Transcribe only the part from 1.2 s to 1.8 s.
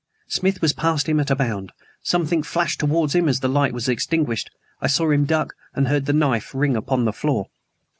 a bound.